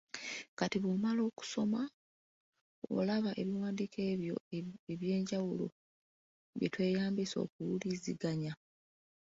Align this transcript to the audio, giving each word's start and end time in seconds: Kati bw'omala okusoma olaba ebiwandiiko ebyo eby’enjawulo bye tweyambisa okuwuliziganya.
Kati 0.57 0.77
bw'omala 0.83 1.21
okusoma 1.29 1.81
olaba 2.97 3.31
ebiwandiiko 3.41 3.99
ebyo 4.13 4.35
eby’enjawulo 4.93 5.67
bye 6.59 6.69
tweyambisa 6.73 7.35
okuwuliziganya. 7.45 8.53